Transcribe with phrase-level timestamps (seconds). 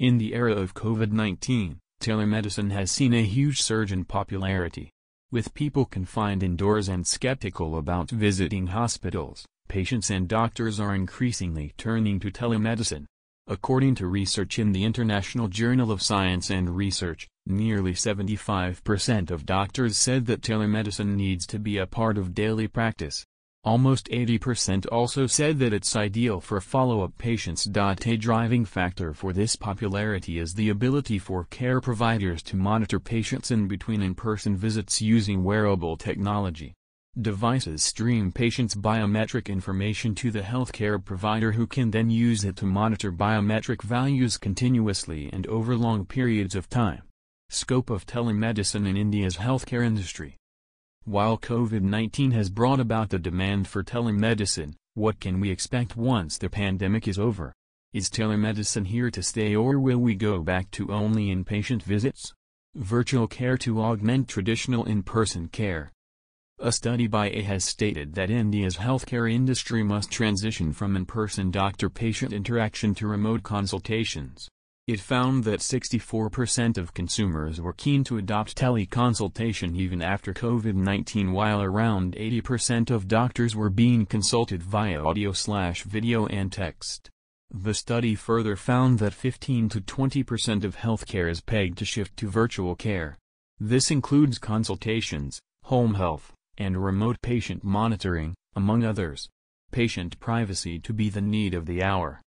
[0.00, 4.90] In the era of COVID-19, telemedicine has seen a huge surge in popularity.
[5.30, 12.18] With people confined indoors and skeptical about visiting hospitals, patients and doctors are increasingly turning
[12.20, 13.04] to telemedicine.
[13.46, 19.96] According to research in the International Journal of Science and Research, nearly 75% of doctors
[19.96, 23.24] said that telemedicine needs to be a part of daily practice.
[23.64, 27.66] Almost 80% also said that it's ideal for follow-up patients.
[27.66, 33.50] A driving factor for this popularity is the ability for care providers to monitor patients
[33.50, 36.74] in between in-person visits using wearable technology.
[37.18, 42.66] Devices stream patients' biometric information to the healthcare provider who can then use it to
[42.66, 47.00] monitor biometric values continuously and over long periods of time.
[47.48, 50.36] Scope of telemedicine in India's healthcare industry
[51.06, 56.48] While COVID-19 has brought about the demand for telemedicine, what can we expect once the
[56.48, 57.52] pandemic is over?
[57.92, 62.32] Is telemedicine here to stay or will we go back to only inpatient visits?
[62.74, 65.92] Virtual care to augment traditional in-person care.
[66.58, 72.32] A study by A has stated that India's healthcare industry must transition from in-person doctor-patient
[72.32, 74.48] interaction to remote consultations.
[74.86, 81.62] It found that 64% of consumers were keen to adopt teleconsultation even after COVID-19 while
[81.62, 87.08] around 80% of doctors were being consulted via audio/slash video and text.
[87.50, 92.28] The study further found that 15 to 20% of healthcare is pegged to shift to
[92.28, 93.16] virtual care.
[93.58, 99.30] This includes consultations, home health, and remote patient monitoring, among others.
[99.72, 102.20] Patient privacy to be the need of the hour.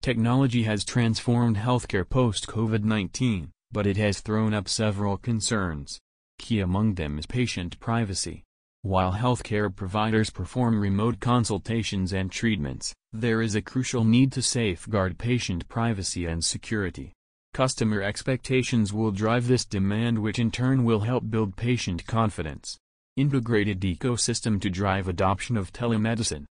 [0.00, 5.98] Technology has transformed healthcare post-COVID-19, but it has thrown up several concerns.
[6.38, 8.44] Key among them is patient privacy.
[8.82, 15.18] While healthcare providers perform remote consultations and treatments, there is a crucial need to safeguard
[15.18, 17.12] patient privacy and security.
[17.52, 22.78] Customer expectations will drive this demand which in turn will help build patient confidence
[23.18, 26.44] integrated ecosystem to drive adoption of telemedicine.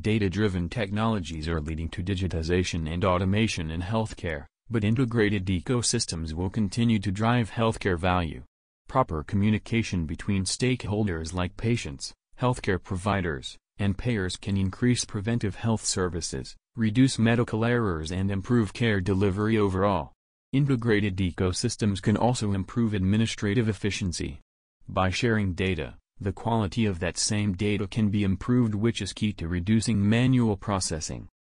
[0.00, 6.98] Data-driven technologies are leading to digitization and automation in healthcare, but integrated ecosystems will continue
[6.98, 8.42] to drive healthcare value.
[8.88, 16.56] Proper communication between stakeholders like patients, healthcare providers, and payers can increase preventive health services,
[16.74, 20.12] reduce medical errors and improve care delivery overall.
[20.52, 24.40] Integrated ecosystems can also improve administrative efficiency,
[24.88, 29.32] by sharing data, the quality of that same data can be improved which is key
[29.32, 31.28] to reducing manual processing.